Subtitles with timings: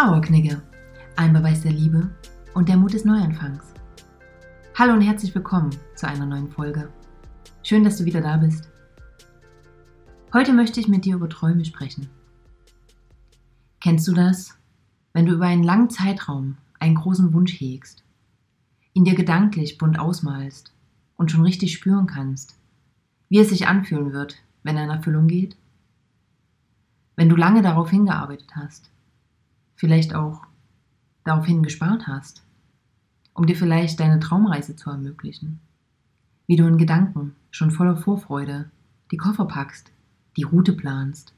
[0.00, 0.62] Trauerknigge,
[1.16, 2.08] ein Beweis der Liebe
[2.54, 3.74] und der Mut des Neuanfangs.
[4.74, 6.90] Hallo und herzlich willkommen zu einer neuen Folge.
[7.62, 8.70] Schön, dass du wieder da bist.
[10.32, 12.08] Heute möchte ich mit dir über Träume sprechen.
[13.82, 14.58] Kennst du das,
[15.12, 18.02] wenn du über einen langen Zeitraum einen großen Wunsch hegst,
[18.94, 20.72] ihn dir gedanklich bunt ausmalst
[21.18, 22.58] und schon richtig spüren kannst,
[23.28, 25.58] wie es sich anfühlen wird, wenn er in Erfüllung geht?
[27.16, 28.90] Wenn du lange darauf hingearbeitet hast,
[29.80, 30.42] vielleicht auch
[31.24, 32.42] daraufhin gespart hast,
[33.32, 35.58] um dir vielleicht deine Traumreise zu ermöglichen.
[36.46, 38.70] Wie du in Gedanken schon voller Vorfreude
[39.10, 39.90] die Koffer packst,
[40.36, 41.32] die Route planst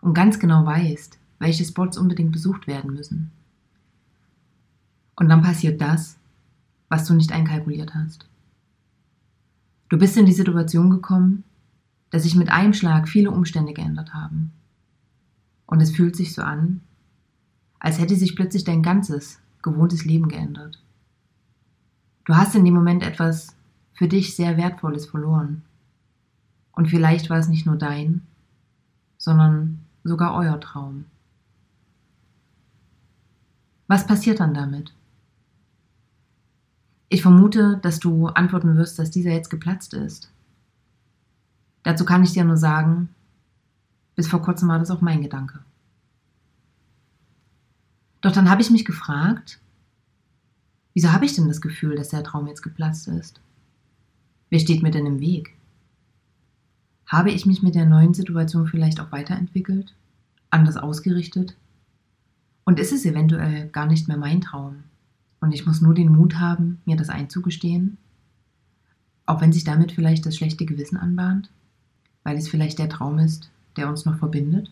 [0.00, 3.32] und ganz genau weißt, welche Spots unbedingt besucht werden müssen.
[5.16, 6.16] Und dann passiert das,
[6.88, 8.28] was du nicht einkalkuliert hast.
[9.88, 11.42] Du bist in die Situation gekommen,
[12.10, 14.52] dass sich mit einem Schlag viele Umstände geändert haben.
[15.66, 16.80] Und es fühlt sich so an,
[17.82, 20.80] als hätte sich plötzlich dein ganzes, gewohntes Leben geändert.
[22.24, 23.56] Du hast in dem Moment etwas
[23.92, 25.62] für dich sehr Wertvolles verloren.
[26.70, 28.22] Und vielleicht war es nicht nur dein,
[29.18, 31.06] sondern sogar euer Traum.
[33.88, 34.94] Was passiert dann damit?
[37.08, 40.30] Ich vermute, dass du antworten wirst, dass dieser jetzt geplatzt ist.
[41.82, 43.08] Dazu kann ich dir nur sagen,
[44.14, 45.64] bis vor kurzem war das auch mein Gedanke.
[48.22, 49.60] Doch dann habe ich mich gefragt,
[50.94, 53.40] wieso habe ich denn das Gefühl, dass der Traum jetzt geplatzt ist?
[54.48, 55.54] Wer steht mir denn im Weg?
[57.06, 59.92] Habe ich mich mit der neuen Situation vielleicht auch weiterentwickelt,
[60.50, 61.56] anders ausgerichtet?
[62.64, 64.84] Und ist es eventuell gar nicht mehr mein Traum?
[65.40, 67.98] Und ich muss nur den Mut haben, mir das einzugestehen?
[69.26, 71.50] Auch wenn sich damit vielleicht das schlechte Gewissen anbahnt?
[72.22, 74.70] Weil es vielleicht der Traum ist, der uns noch verbindet?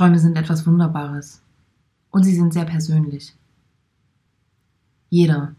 [0.00, 1.42] Träume sind etwas Wunderbares
[2.10, 3.36] und sie sind sehr persönlich.
[5.10, 5.54] Jeder,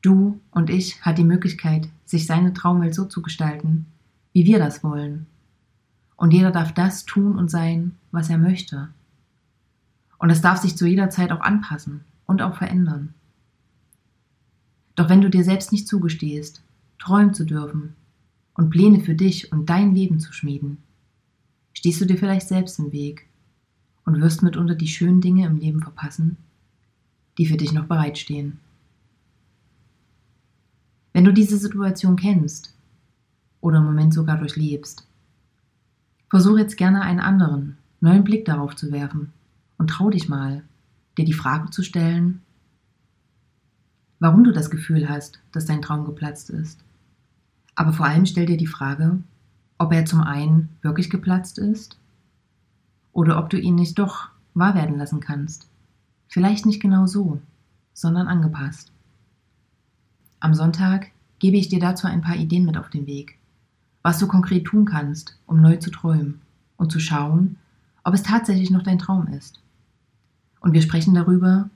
[0.00, 3.84] du und ich, hat die Möglichkeit, sich seine Traumwelt so zu gestalten,
[4.32, 5.26] wie wir das wollen.
[6.16, 8.88] Und jeder darf das tun und sein, was er möchte.
[10.16, 13.12] Und es darf sich zu jeder Zeit auch anpassen und auch verändern.
[14.94, 16.62] Doch wenn du dir selbst nicht zugestehst,
[16.98, 17.96] träumen zu dürfen
[18.54, 20.78] und Pläne für dich und dein Leben zu schmieden,
[21.74, 23.28] stehst du dir vielleicht selbst im Weg
[24.04, 26.36] und wirst mitunter die schönen Dinge im Leben verpassen,
[27.38, 28.58] die für dich noch bereitstehen.
[31.12, 32.74] Wenn du diese Situation kennst
[33.60, 35.06] oder im Moment sogar durchlebst,
[36.30, 39.32] versuch jetzt gerne einen anderen, neuen Blick darauf zu werfen
[39.78, 40.62] und trau dich mal,
[41.18, 42.40] dir die Frage zu stellen,
[44.18, 46.80] warum du das Gefühl hast, dass dein Traum geplatzt ist.
[47.74, 49.18] Aber vor allem stell dir die Frage,
[49.78, 51.98] ob er zum einen wirklich geplatzt ist
[53.12, 55.68] oder ob du ihn nicht doch wahr werden lassen kannst.
[56.28, 57.40] Vielleicht nicht genau so,
[57.92, 58.92] sondern angepasst.
[60.40, 63.38] Am Sonntag gebe ich dir dazu ein paar Ideen mit auf den Weg,
[64.02, 66.40] was du konkret tun kannst, um neu zu träumen
[66.76, 67.56] und zu schauen,
[68.04, 69.60] ob es tatsächlich noch dein Traum ist.
[70.60, 71.68] Und wir sprechen darüber,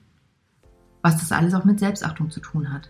[1.01, 2.89] was das alles auch mit Selbstachtung zu tun hat.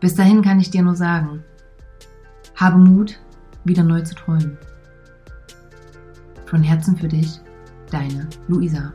[0.00, 1.42] Bis dahin kann ich dir nur sagen,
[2.54, 3.18] habe Mut,
[3.64, 4.58] wieder neu zu träumen.
[6.46, 7.40] Von Herzen für dich,
[7.90, 8.92] deine Luisa.